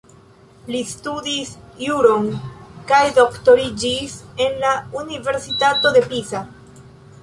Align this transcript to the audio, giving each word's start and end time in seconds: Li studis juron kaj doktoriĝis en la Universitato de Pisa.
Li 0.75 0.79
studis 0.91 1.51
juron 1.83 2.25
kaj 2.93 3.03
doktoriĝis 3.21 4.19
en 4.49 4.61
la 4.67 4.75
Universitato 5.07 5.95
de 6.01 6.09
Pisa. 6.13 6.47